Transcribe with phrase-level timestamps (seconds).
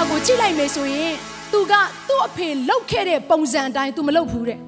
[0.00, 1.14] တာကိုကြည့်လိုက်မယ်ဆိုရင်
[1.52, 1.72] သူက
[2.08, 4.58] သူ့အဖေလှုပ်ခဲ့တဲ့ပုံစံအတိုင်းသူမလှုပ်ဘူးတဲ့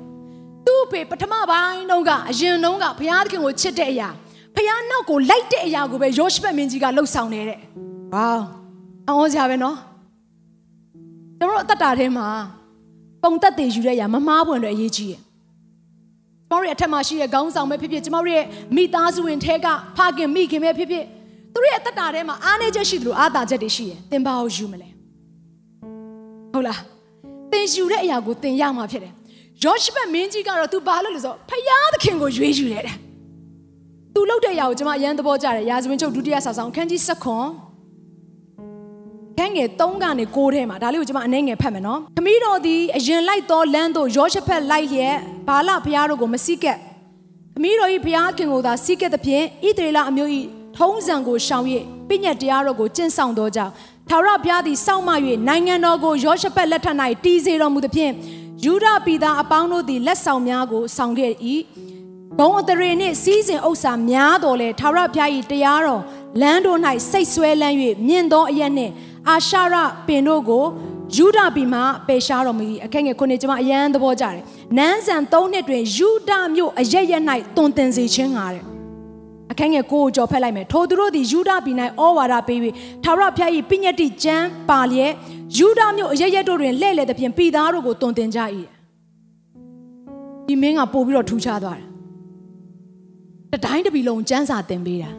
[0.66, 4.08] သူ့အဖေပထမပိုင်းတုန်းကအရင်တုန်းကဘုရားသခင်ကိုချစ်တဲ့အရာ
[4.54, 7.58] ဘုရားနောက်ကိုလိုက်တဲ့အရာကိုပဲယောရှုမင်းကြီးကလှုပ်ဆောင်နေတဲ့
[8.14, 8.32] ဝေါ
[9.08, 9.76] အောင်စရာပဲနော်
[11.40, 12.26] တို့တို့အသက်တာထဲမှာ
[13.22, 15.20] ပုံသက်တွေယူတဲ့အရာမမားပွင့်တွေအရေးကြီးတယ်
[16.48, 18.44] ကျမတို့ရဲ့အထက်မှာရှိတဲ့ခေါင်းဆောင်ပဲဖြစ်ဖြစ်ကျမတို့ရဲ့
[18.76, 21.04] မိသားစုဝင်ထဲကဖခင်မိခင်ပဲဖြစ်ဖြစ်
[21.52, 24.88] သူတို့ရဲ့အသက်တာထဲမှာအားနည်းချက်ရှိသလိုအားသာချက်တွေရှိတယ်သင်ဘာကိုယူမလဲ
[26.54, 26.80] ဟုတ်လား
[27.52, 29.12] သင်ယူတဲ့အရာကိုသင်ရမှာဖြစ်တယ်
[29.64, 32.96] ယောရှုဘမင်းကြီးကတော့ तू ဘာလို့လဲဆိုတော့ဖယားသခင်ကိုရွေးယူတယ်တဲ့
[34.14, 37.46] तू လုပ်တဲ့အရာကိုကျွန်မအရန်သဘောကျတယ်ရာဇဝင်ချုပ်ဒုတိယစာဆောင်အခန်းကြီး7ခွန်
[39.38, 45.16] ခန်းငယ်3ကနေ6ထဲမှာဒါလေးကိုကျွန်မအနှဲငယ်ဖတ်မယ်နော်ခမီးတော်သည်အရင်လိုက်သောလမ်းသို့ယောရှဖက်လိုက်လျက်
[45.48, 46.78] ဘာလဘုရားတို့ကိုမစိကက်
[47.54, 50.30] ခမီးတော်၏ဘုရားခင်ကိုသာစိကက်သဖြင့်ဣသရေလအမျိုး၏
[50.76, 51.64] ထုံးစံကိုရှောင်၍
[52.08, 53.72] ပြည့်ညတ်တရားတော်ကိုကျင့်ဆောင်သောကြောင့်
[54.14, 55.10] ထာဝရဘုရားသည်စောင့်မ၍
[55.48, 58.12] နိုင်ငံတော်ကိုယောရှဖက်လက်ထက်၌တည်စေတော်မူသဖြင့်
[58.64, 61.32] ယူဒပြည်သားအပေါင်းတို့သည်လက်ဆောင်များကိုဆောင်ခဲ့၏
[62.38, 66.02] ဘုံအတရေနှင့်စီးစဉ်ဥစ္စာများတော်လဲထာဝရဘုရား၏တရားတော်
[66.40, 66.78] လမ်းတို့၌
[67.10, 67.76] စိတ်ဆွဲလန်း၍
[68.08, 68.92] မြင့်သောအရက်နှင့်
[69.28, 69.76] အာရှရ
[70.06, 70.64] ပင်တို့ကို
[71.16, 74.42] ယူဒပြည်မှပယ်ရှားတော်မူ၏အခက်ငယ်ခုနှစ်ကျွန်မအယမ်းသဘောကျတယ်
[74.78, 77.22] နန်းဆန်၃နှစ်တွင်ယူဒမြို့အရက်ရက်၌
[77.56, 78.71] တွင်တင်စေခြင်းဟာတဲ့
[79.52, 82.58] အခန်းငယ်ကိုကိုကြော်ဖက်လိုက်မယ်ထိုသူတို့သည်ယူဒပြည်၌ဩဝါဒပေး၍
[83.04, 85.12] ထာဝရဘုရား၏ပြည့်ညတ်တိကျမ်းပါလျက်
[85.56, 88.40] ယူဒမြို့အရက်ရက်တို့တွင်လှဲ့လေသဖြင့်ပြည်သားတို့ကိုတွင်တင်ကြ၏
[90.46, 91.86] ဒီမင်းကပို့ပြီးတော့ထူခြားသွားတယ်
[93.52, 95.10] တတိုင်းတပီလုံးကျမ်းစာသင်ပေးတာ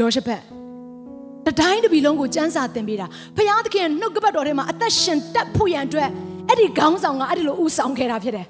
[0.00, 0.42] ယောရှဖက်
[1.46, 3.06] တတိုင်းတပီလုံးကိုစမ်းစာသင်ပေးတာ
[3.36, 6.08] ဖခင်သခင်နှုတ်ကပတ်တော်ထဲမှာအသက်ရှင်တက်ဖို့ရန်အတွက်
[6.48, 8.46] အဲ့ဒီခေါင်းဆောင်ကအဲ့ဒီလိုဥဆောင်ခဲ့တာဖြစ်တယ်။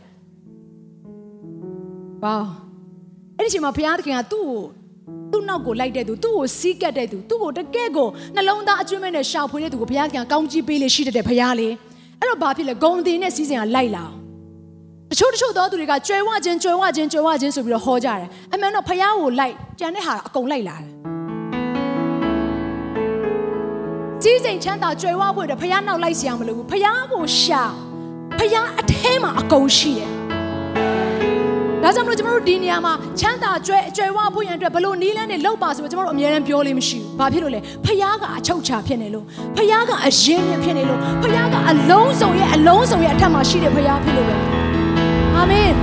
[2.23, 2.66] ဘာ
[3.39, 4.61] အဲ့ဒီချိန်မှာဖခင်သခင်ကသူ့ကို
[5.33, 11.69] သူ့နောက်ကိုလိုက်တဲ့သူသူ့ကိုစီးကပ်တဲ့သူသူ့ကိုတကယ့်ကိုနှလုံးသားအကျွမ်းမဲ့နဲ့ရှာဖွေတဲ့သူကိုဖခင်ကကောင်းကြီးပေးလေရှိတဲ့ဖခင်လေ
[12.21, 14.05] အဲ့တော့ဘာဖြစ်လဲဂုံအသေးနဲ့စီးစင်ကလိုက်လာ
[15.11, 20.91] တချို့တချို့သောသူတွေကကြွယ်ဝခြင်းကြွယ်ဝခြင်းကြွယ်ဝခြင်းဆိုပြီးတော့ဟောကြတယ်အမှန်တော့ဖခင်ကိုလိုက်ကြံတဲ့ဟာအကုန်လိုက်လာတယ်
[24.23, 27.63] ကြီးစိမ်ချမ်းသာကြွယ်ဝဖို့အတွက်ဖះနောက်လိုက်စရာမလိုဘူးဖះကိုရှာ
[28.39, 30.26] ဖះအထဲမှာအကုန်ရှိတယ်
[31.87, 39.25] ဒါကြောင့်မလို့ကျွန်တော်တို့ဒီနေရာမှာချမ်းသာကြွယ်ကြွယ်ဝဖို့ရန်အတွက်ဘလို့နီးလန်းနဲ့လောက်ပါဆိုတော့ကျွန်တော်တို့အများအားပြောလို့မရှိဘူး။ဘာဖြစ်လို့လဲ။ဖះကအချုပ်ချာဖြစ်နေလို့
[39.57, 44.37] ဖះကအရင်မြဖြစ်နေလို့ဖះကအလုံးစုံရဲ့အလုံးစုံရဲ့အထက်မှာရှိတဲ့ဖះဖြစ်လို့ပဲ။
[45.37, 45.73] အာမင်။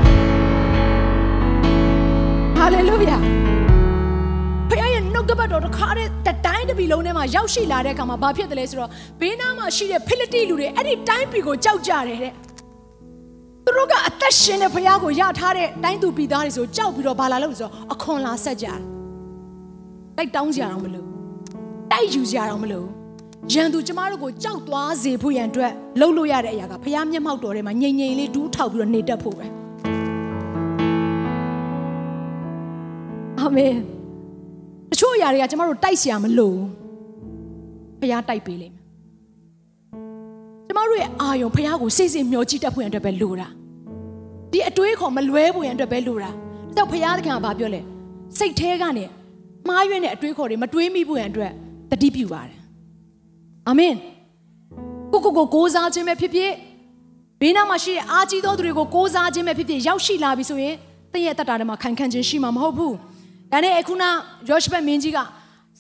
[2.58, 3.18] ဟာလေလုယာ။
[4.70, 8.90] ဖခင်ရဲ့နှုတ်ကပတ်တော်တစ်ခါတည်းတတိုင်းတစ်ပြည်လုံးထဲမှာရောက်ရှိလာတဲ့အခါမှာဘာဖြစ်တယ်လဲဆိုတော့
[9.22, 12.34] ဘေးနားမှာရှိတဲ့ဖိလိတိလူတွေအဲ့ဒီတိုင်းပြည်ကိုကြောက်ကြတယ်တဲ့
[13.65, 18.81] သူတို့ကအသက်ရှင်တဲ့ဖခင်ကိုရထားတဲ့တိုင်းသူပြည်သားတွေဆိုကြောက်ပြီးတော့ဘာလာလို့လဲဆိုတော့အခွန်လာဆက်ကြတယ်
[20.17, 21.07] တိုက်တောင်းကြရအောင်မလို့
[21.93, 22.87] တိုက်ယူကြရအောင်မလို့
[23.53, 29.47] ရန်သူကျမတို့ကိုကြောက်သွားစေဖို့ရန်အတွက်လှုပ်လို့ရတဲ့အရာကဖခင်မျက်မှောက်တော်ထဲမှာငြိမ်ငြိမ်လေးဒူးထောက်ပြီးတော့နေတတ်ဖို့ပဲ
[33.39, 33.75] အာမင်
[34.91, 36.59] တချို့အရာတွေကကျမတို့တိုက်เสียမလို့
[38.01, 38.82] ဖះတိုက်ပေးလိမ့်မယ်ကျမ
[40.90, 43.48] တို့ရဲ့အာယုံဖះကိုစိတ်စိတ်မျှောကြည့်တတ်ဖို့ရန်အတွက်ပဲလိုတာ
[44.52, 46.30] ဒီအတွေးခေါ်မလွဲဖို့ရန်အတွက်ပဲလိုတာ
[46.78, 47.82] တော့ဖះသခင်ကဘာပြောလဲ
[48.38, 49.06] စိတ်แท้ကနေ
[49.68, 51.52] မှားယွင်းတဲ့အတွေးခေါ်တွေမတွေးမိဖို့ရန်အတွက်
[51.92, 52.58] တတိပြုပါတယ်
[53.68, 53.96] အာမင်
[55.12, 56.52] ကိုကိုကိုကိုးစားခြင်းပဲဖြစ်ဖြစ်
[57.42, 60.76] ဘေးနားမှာရှိတဲ့အာကြီးသောသူတွေကိုကိုးစားခြင်းပဲဖြစ်ဖြစ်ရောက်ရှိလာပြီဆိုရင်
[61.14, 62.96] တင့်ရဲ့တက်တာထဲမှာခံခံခြင်းရှိမှာမဟုတ်ဘူး
[63.52, 64.04] ဒါနဲ့အခုန
[64.50, 65.20] ယောရှဘတ်မင်းကြီးက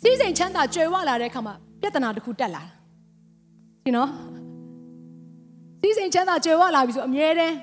[0.01, 2.71] စီးစိမ်ချမ်းသာကြွယ်ဝလာတဲ့အခါမှာပြဿနာတစ်ခုတက်လာတယ်။
[3.85, 4.09] ဒီနော်
[5.85, 7.55] စီးစိမ်ချမ်းသာကြွယ်ဝလာပြီဆိုအမြဲတမ်း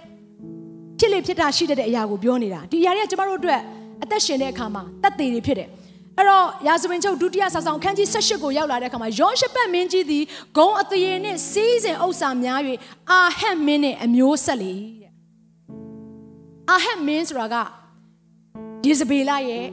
[0.99, 3.61] ဖြစ်လေဖြစ်တာရှိတဲ့အရာကိုပြောနေတာဒီအရာတွေကကျမတို့အတွက်
[4.02, 5.69] အသက်ရှင်တဲ့အခါမှာတက်သေးတွေဖြစ်တယ်။
[6.19, 10.25] အဲ့တော့ရာဇဝင်ချုပ်ဒုတိယစာဆောင်ခန်းကြီး18ကိုရောက်လာတဲ့အခါမှာယောရှဘတ်မင်းကြီးသည်
[10.56, 12.61] ဂုံအသေးနှင့်စီးစိမ်ဥစ္စာများ၍
[13.11, 15.12] အာဟက်မင်းနဲ့အမျိုးဆက်လေတဲ့။
[16.70, 17.56] အာဟက်မင်းဆိုတာက
[18.87, 19.66] ယေဇဗေလရဲ့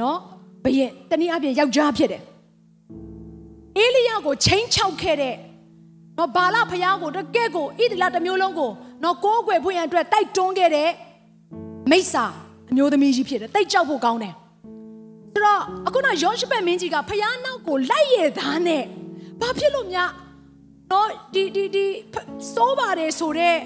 [0.00, 0.18] နော်
[0.64, 2.22] ဘယင်တနည်းအားဖြင့်ယောက်ျားဖြစ်တယ်
[3.78, 5.34] အေလိယကိုချိန်ချောက်ခဲ့တဲ့
[6.18, 8.70] နော်ဘာလဖျားကိုတကယ့်ကိုဣသလတစ်မျိုးလုံးကို
[9.04, 10.90] နော်ကိုးကွယ်ဖွင့်ရန်အတွက်တိုက်တွန်းခဲ့တဲ့
[11.90, 12.24] မိစ္ဆာ
[12.70, 14.34] အမျိုးသမီးကြီးဖြစ်တယ်တိတ်ကြောက်ဖို့ကောင်းတယ်
[15.32, 18.82] ဆိုတော့အခုနယောရှဘက်မင်းကြီးကဖျားနောက်ကိုလိုက်ရသားနဲ့
[19.40, 20.10] ဘာဖြစ်လို့များ
[20.90, 21.86] နော်ဒီဒီဒီ
[22.54, 23.58] စိုးပါတယ်ဆိုတော့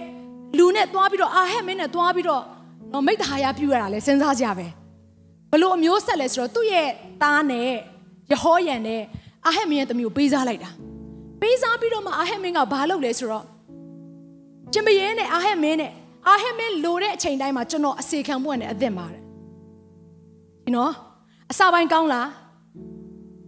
[0.58, 2.42] လူနဲ့သွားပြီးတော့အာဟက်မင်းနဲ့သွားပြီးတော့
[2.92, 4.66] နော်မိတ္တဟာယပြုရတာလဲစဉ်းစားကြပဲ
[5.52, 6.88] ဘလို့အမျိုးဆက်လဲဆိုတော့သူ့ရဲ့
[7.22, 7.70] သားနဲ့
[8.30, 9.02] ယဟောယန်နဲ့
[9.46, 10.70] အာဟက်မင်းရဲ့တမျိုးပေးစားလိုက်တာ
[11.42, 13.44] ပေးစားပြီးတော့မှအာဟက်မင်းကဘာလုပ်လဲဆိုတော့
[14.72, 15.92] ကျမရဲနဲ့အာဟက်မင်းနဲ့
[16.28, 19.22] အာဟက်မင်းလိုတဲ့အချိန်တိုင်းမှာကျွန်တော်အစေခံဖို့နဲ့အသက်ပါတယ်
[20.64, 20.92] ဒီနော်
[21.52, 22.28] အစာပိုင်းကောင်းလား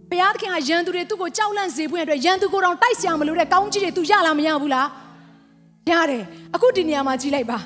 [0.09, 4.87] ဘုရားသခင်ကရန်သူတွေသူ့ကိုကြောက်လန့်စေဖို့အတွက်ရန်သူကိုယ်တော်တိုက်ဆရာမလို့တဲ့ကောင်းကြီးတွေ तू ရလားမရဘူးလား
[5.89, 6.23] ရတယ်
[6.55, 7.57] အခုဒီနေရာမှာကြည့်လိုက်ပါ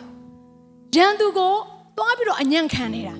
[0.95, 1.53] ရန်သူကို
[1.97, 3.15] သွားပြီးတော့အညံ့ခံနေတာ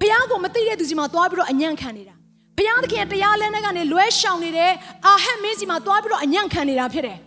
[0.00, 2.14] ဘုရားကိုမသိတဲ့သူစီမှာသွားပြီးတော့အညံ့ခံနေတာ
[2.58, 4.72] ဘုရားသခင်တရားလဲနဲ့ကနေလွဲရှောင်နေတဲ့
[5.06, 7.18] အာဟက်မင်းစီမှာသွားပြီးတော့အညံ့ခံနေတာဖြစ်တယ်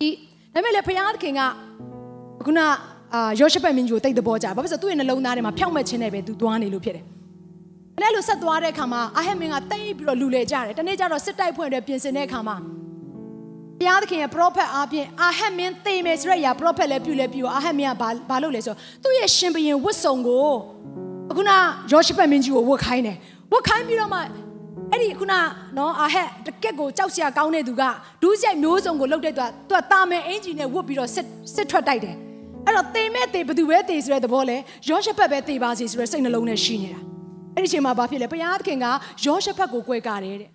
[0.00, 0.08] ဒီ
[0.54, 1.40] ဒါပေမဲ့လေဘုရားသခင်က
[2.46, 2.60] ခုန
[3.14, 7.04] အာယောရှပက်မင်းကြီးကိုတိတ်တဘောကြဘာဖြစ်လို့သူ့ရဲ့နှလုံးသားထဲမှာဖြောက်မဲ့ခြင်းနဲ့ပဲသူသွားနေလို့ဖြစ်တယ်
[7.96, 12.56] အဲ့လိုဆက်သွားတဲ့အခါမှာအာဟက်မင်းကတိတ်ပြီးတော့လူလေကြတယ်တနေ့ကျတော့စစ်တိုက်ဖွင့်အတွက်ပြင်ဆင်တဲ့အခါမှာ
[13.78, 20.50] ဘုရားသခင်ရဲ့ prophet အားဖြင့်အာဟက်မင်းသိမယ်ဆိုတဲ့အရာ prophet လည်းပြုလည်းပြုအာဟက်မင်းကဘာဘာလုပ်လဲဆိုသူ့ရဲ့ရှင်ဘရင်ဝတ်စုံကို
[21.30, 21.50] အခုန
[21.92, 23.16] ယောရှပက်မင်းကြီးကိုဝတ်ခိုင်းတယ်
[23.52, 24.20] ဝတ်ခိုင်းပြီးတော့မှ
[24.90, 25.34] အဲ့ဒီခုန
[25.78, 27.82] နော်အာဟက်တကက်ကိုကြောက်စရာကောင်းတဲ့သူက
[28.22, 32.16] ဒူးဆိုင်မျိုးစုံကိုလှုပ်တဲ့သူကသူကတာမယ်အင်ဂျီနဲ့ဝတ်ပြီးတော့စစ်စစ်ထွက်တိုက်တယ်
[32.66, 34.56] အဲ့တော့တေမဲ့တေဘသူပဲတေဆိုတဲ့သဘောလဲ
[34.88, 37.00] ယောရှပက်ပဲတေပါစီဆိုတဲ့စိတ်နှလုံးနဲ့ရှိနေတာ
[37.54, 38.86] အဲ့ဒီချိန်မှာဘာဖြစ်လဲဘုရားသခင်က
[39.24, 40.50] ယောရှဖတ်ကိုကြွယ်ကာတယ်တဲ့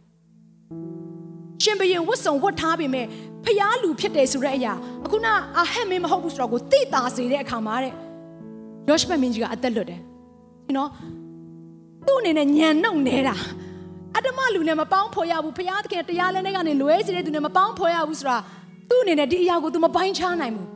[1.64, 3.06] ရှင်ဘရင်ဝတ်စုံဝတ်ထားပေမဲ့
[3.46, 4.74] ဖျားလူဖြစ်တယ်ဆိုတဲ့အရာ
[5.06, 5.28] အခုန
[5.58, 7.94] အာဟက်မင်းမဟုတ်ဘူးဆိုတော့ကိုတိတာစေတဲ့အခါမှာတဲ့
[8.90, 10.02] ယောရှဖတ်မင်းကြီးကအသက်လွတ်တယ်
[10.78, 10.90] နော်
[12.08, 13.36] သူ့အနေနဲ့ညံနှုတ်နေတာ
[14.16, 18.38] အတ္တမလူနဲ့မပေါင်းဖော်ရဘူးဖျားသခင်တရားလဲနဲ့ကနေလွဲစေတဲ့သူနဲ့မပေါင်းဖော်ရဘူးဆိုတာ
[18.90, 20.68] သူ့အနေနဲ့ဒီအရာကို तू မပိုင်းခြားနိုင်ဘူး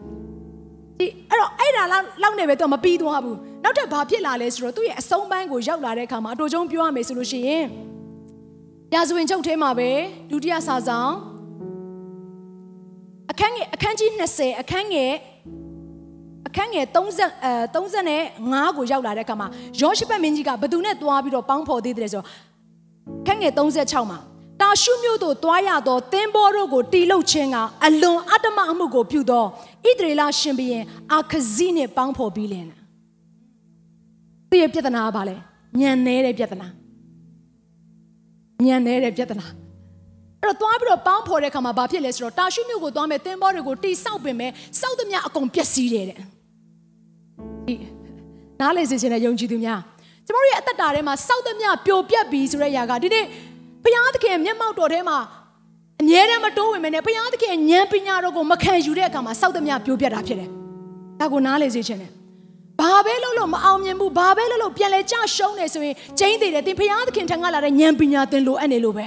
[1.00, 7.66] ဒီအဲ့တော့အဲ့ဒါလောက်နေပဲ तू မပြီးသွားဘူးနောက်ထပ်ဘာဖြစ်လာလဲဆိုတော့သူ့ရဲ့အဆုံးပိုင်းကိုရောက်လာတဲ့အခါမှာအတူချုံပြောရမယ်ဆိုလို့ရှိရင်
[8.94, 9.90] ရာဇဝင်ချုပ်ထဲမှာပဲ
[10.32, 11.14] ဒုတိယစာဆောင်
[13.32, 15.12] အခန်းငယ်အခန်းကြီး20အခန်းငယ်
[16.50, 19.48] အခန်းငယ်30အဲ35ကိုရောက်လာတဲ့အခါမှာ
[19.80, 22.28] ယောရှုပတ်မင်းကြီးကဘသူနဲ့တွားပြီးတော့ပေါင်းဖော်သေးတယ်ဆိုတော့
[23.22, 24.20] အခန်းငယ်36မှာ
[24.62, 29.46] တာရှုမြို့သို့တွားရသောသင်္ဘောတို့ကိုတီလုတ်ခြင်းကအလွန်အတ္တမအမှုကိုပြုသော
[29.86, 32.66] ဣသရေလရှင်ဘုရင်အာခဇိနှင့်ပေါင်းဖော်ပြီးလင်
[34.50, 35.36] သူ့ရဲ့ပြဿနာကဘာလဲ
[35.80, 36.68] ညံနေတဲ့ပြဿနာ
[38.66, 39.48] ညံနေတဲ့ပြဿနာ
[40.44, 46.39] အဲ့တော့သွားပြီးတော့ပေါင်းဖော်တဲ့အခါမှာဘာဖြစ်လဲဆိုတော့တာရှုမြို့ကိုသွားမယ်သင်္ဘောတွေကိုတိဆောက်ပင်မဲ့စောက်သမျှအကုန်ပျက်စီးတယ်တဲ့ဒီ
[48.62, 49.80] နားလေစေခြင်းနဲ့ယုံကြည်သူများ
[50.26, 53.26] ကျမတို့ရဲ့အသက်တာထဲမှာစောက်သမျှပျော်ပြက်ပြီးဆိုတဲ့အရာကဒီနေ့
[53.84, 55.18] ဘုရားသခင်မျက်မှောက်တော်ထဲမှာ
[56.02, 60.50] အမြဲတမ်းမတိုးဝင်မနဲ့ဘုရားသခင်ဉာဏ်ပညာတော်ကိုမခံယူတဲ့အခါမှာစောက်သမျှပျော်ပြက်တာဖြစ်တယ်
[61.20, 62.12] ဒါကိုနားလေစေခြင်းနဲ့
[62.80, 69.06] ဘာပဲလုပ်လို့မအောင်မြင်ဘူးဘာပဲလုပ်လို့ပြန်လဲကြရှုံးနေဆိုရင်ကျင်းသေးတယ်သင်ဘုရားသခင်ထံကလာတဲ့ဉာဏ်ပညာသင်လိုအပ်နေလို့ပဲ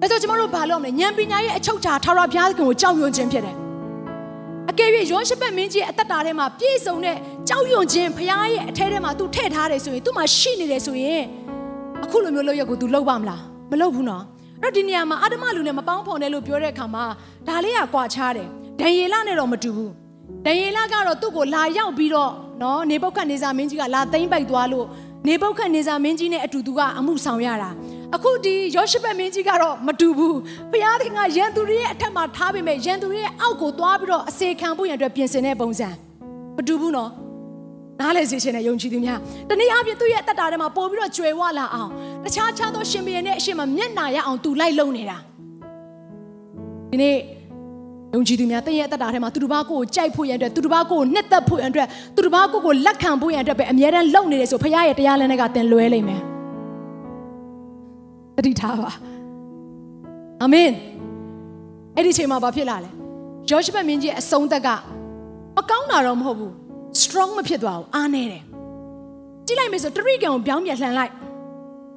[0.00, 3.59] ဒါဆိုကျွန်တော်တို့ဘာလုပ်မလဲဉာဏ်ပညာရဲ့အချုပ်ချာထာဝရဘုရားသခင်ကိုကြောက်ရွံ့ခြင်းဖြစ်တယ်
[4.71, 7.17] အကယ်၍ယောရှပက်မင်းကြီးအသက်တာထဲမှာပြည့်စုံတဲ့
[7.49, 11.23] ကြောက်ရွံ့ခြင်းဘုရားရဲ့အထဲထဲမှာ तू ထည့်ထားတယ်ဆိုရင် तू မှာရှိနေတယ်ဆိုရင်
[12.03, 13.41] အခုလိုမျိုးလုပ်ရက်ကို तू လုပ်ပါမလား
[13.71, 14.23] မလုပ်ဘူးနော်
[14.61, 17.05] အဲ့တော့ဒီနေရာမှာအာဓမလူနဲ့မပေါင်းဖော်နဲ့လို့ပြောတဲ့အခါမှာ
[17.47, 18.47] ဒါလေးကကွာခြားတယ်
[18.79, 19.91] ဒံယေလနဲ့တော့မတူဘူး
[20.45, 24.85] ဒံယေလကတော့သူ့ကိုလာရောက်ပြီးတော့နော်နေပုတ်ခတ်နေစာမင်းကြီးကလာသိမ့်ပိုက်သွားလို့
[25.27, 27.69] နေပုတ်ခတ်နေစာမင်းကြီးနဲ့အတူတူကအမှုဆောင်ရတာ
[28.16, 30.38] အခုဒီယောရှုဘက်မင်းကြီးကတော့မတူဘူး
[30.72, 35.88] ဘုရားသခင်ကရန်သူတွေရဲ့အထက်မှာထားပေမဲ့ရန်သူတွေရဲ့အောက်ကိုသွားပြီးတော့အစေခံဖို့ရန်အတွက်ပြင်ဆင်တဲ့ပုံစံ
[36.56, 37.10] မတူဘူးနော်
[38.00, 41.90] နားလေစေခြင်းနဲ့ယုံကြည်သူများတနည်းအားဖြင့်သူ့ရဲ့အသက်တာထဲမှာပို့ပြီးတော့ကြွယ်ဝလာအောင်
[42.24, 45.16] တခြားခြားသောရှင်ဘုရင်နဲ့အရှင်မမျက်နာရအောင်သူလိုက်လုံနေတာ
[46.90, 47.16] ဒီနေ့
[48.14, 56.29] ယုံကြည်သူများတင့်ရဲ့အသက်တာထဲမှာသူတစ်ပါးကိုကိုကြိုက်ဖို့ရန်အတွက်သူတစ်ပါးကိုကိုနှစ်သက်ဖို့ရန်အတွက်သူတစ်ပါးကိုကိုလက်ခံဖို့ရန်အတွက်ပဲအမြဲတမ်းလုံနေတယ်ဆိုဖခင်ရဲ့တရားလမ်းတွေကသင်လွဲလိမ့်မယ်
[58.40, 58.90] တတိထားပါ
[60.42, 60.70] အာမင်
[61.96, 62.90] အဲ့ဒီချိန်မှာဘာဖြစ်လာလဲ
[63.50, 64.68] ယောရှုဘမင်းကြီးအဆုံးသက်က
[65.56, 66.52] မကောင်းတာတော့မဟုတ်ဘူး
[67.00, 68.42] strong မဖြစ်သွားဘူးအားနေတယ်
[69.46, 71.12] ကြည့်လိုက်မယ်ဆိုတရိကံကိုပြောင်းပြန်လှန်လိုက်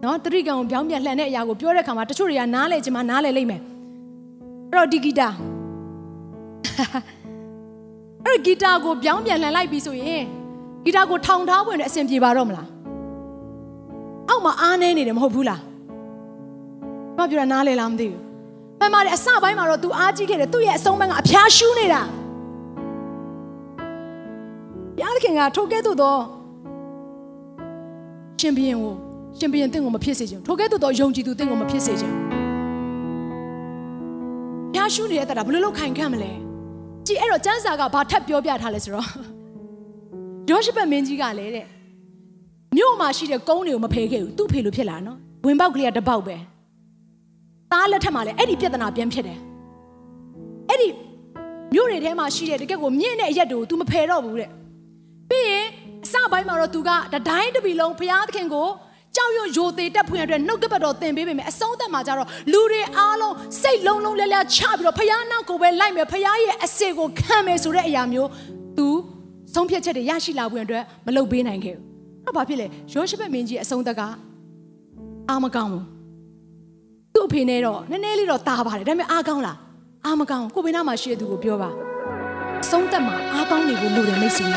[0.03, 3.61] နော်တရိကံကိုပြောင်းပြန်လှန်တဲ့အရာကိုပြောတဲ့အခါမှာတချို့တွေကနားလေချင်မှနားလေလိမ့်မယ်
[4.71, 5.29] အဲ့တော့ဒီဂီတာ
[8.25, 10.23] အဲ့ဂီတာကိုပြောင်းပြန်လှန်လိုက်ပြီဆိုရင်
[10.85, 12.67] ဂီတာကိုထောင်ထားဝင်တဲ့အဆင်ပြေပါတော့မလား
[14.29, 15.61] အောက်မှာအားနေနေတယ်မဟုတ်ဘူးလား
[17.17, 18.21] မပြောတာနားလေလားမသိဘူး
[18.79, 22.01] မှန်ပါတယ်အစပိုင်းမှာတော့ तू အားကြီးခဲ့တယ်သူ့ရဲ့အဆုံးပိုင်းကအဖျားရှူးနေတာ
[24.97, 26.15] ဘုရားသခင်ကထိုကဲ့သို့သော
[28.39, 28.93] ရှင်ဘုရင်ကို
[29.39, 36.31] ရှင်ဘုရင်တင့်ကိုမဖြစ်စေချင်ထိုကဲ့သို့သောယုံကြည်သူတင့်ကိုမဖြစ်စေချင်ဘုရားရှူးနေတဲ့တတာဘယ်လိုလုပ်ခိုင်ခံ့မလဲ
[37.07, 39.07] ကြည်အဲ့တော့ကျမ်းစာကဘာထပ်ပြောပြထားလဲဆိုတော့
[40.49, 41.67] ယောရှုဘမင်းကြီးကလည်းတဲ့
[42.77, 46.35] မြို့မှာရှိတဲ့ကုန်းတွေကိုမဖယ်ခဲ့ဘူးသူ့ဖေလို့ဖြစ်လာနော်ဝင်ပေါက်ကလေးကတပေါက်ပဲ
[47.72, 49.38] သားလက်ထက်မှာလည်းအဲ့ဒီပြဿနာပြန်ဖြစ်တယ်
[50.68, 50.88] အဲ့ဒီ
[51.74, 54.50] မြို့တွေထဲမှာရှိတဲ့တကယ့်ကိုမြင့်တဲ့အရက်တွေကို तू မဖယ်တော့ဘူးတဲ့
[55.30, 55.66] ပြီးရင်
[56.04, 58.68] အစပိုင်းမှာတော့ तू ကတတိုင်းတစ်ပြီလုံးဘုရားသခင်ကို
[59.16, 68.28] ကြောက်ရွံ့ယိုသေးတက်ဖွင့်ရတဲ့နှုတ်ကပတ်တော်သင်ပေးပေမယ်အဆုံးသတ်မှာကျတော့လူတွေအားလုံးစိတ်လုံးလုံးလဲလဲချပြီးတော့ဘုရားနောက်ကိုပဲလိုက်မယ်ဘုရားရဲ့အစေကိုခံမယ်ဆိုတဲ့အရာမျိုး
[68.76, 68.86] तू
[69.54, 71.84] ဆုံးဖြတ်ချက်တွေရရှိလာဖို့အတွက်မလုပ်ပေးနိုင်ခဲ့ဘူး
[72.26, 74.02] အဲ့ဘာဖြစ်လဲယောရှုဘက်မင်းကြီးအဆုံးသက်က
[75.28, 75.91] အာမကောင်းဘူးသူ့
[77.25, 79.57] အဖေနဲ့တော့နည်းနည်းလေးတော့တားပါတယ်ဒါပေမဲ့အားကောင်းလား
[80.05, 81.69] အားမကောင်းကိုဘေးနားမှာရှိတဲ့သူကိုပြောပါ
[82.63, 84.47] အဆုံးသက်မှာအားကောင်းနေဖို့လိုတယ်မိတ်ဆွေ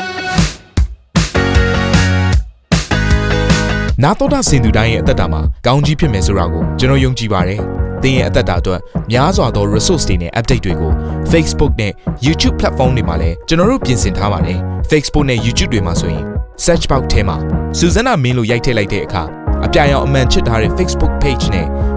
[4.03, 7.59] နာတော်တာစင်သူတိုင်းရဲ့အသက်တာမှာကောင်းကြီးဖြစ်မယ်ဆိုတာကိုကျွန်တော်ယုံကြည်ပါတယ်။
[8.03, 8.81] သင်ရဲ့အသက်တာအတွက်
[9.11, 10.91] များစွာသော resource တွေနဲ့ update တွေကို
[11.31, 11.93] Facebook နဲ့
[12.25, 14.59] YouTube platform တွေမှာလည်းကျွန်တော်တို့ပြင်ဆင်ထားပါတယ်။
[14.91, 16.23] Facebook နဲ့ YouTube တွေမှာဆိုရင်
[16.65, 17.37] search box ထဲမှာ
[17.77, 19.23] စူဇနာမင်းလို့ရိုက်ထည့်လိုက်တဲ့အခါ
[19.65, 21.67] အပြအယောင်အမှန်ချစ်ထားတဲ့ Facebook page နဲ့